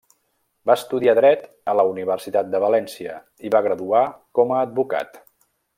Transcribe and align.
Va 0.69 0.75
estudiar 0.79 1.13
dret 1.19 1.43
a 1.73 1.75
la 1.81 1.85
Universitat 1.91 2.49
de 2.55 2.63
València, 2.65 3.21
i 3.49 3.53
va 3.57 3.65
graduar 3.69 4.05
com 4.39 4.55
a 4.57 4.63
advocat. 4.71 5.25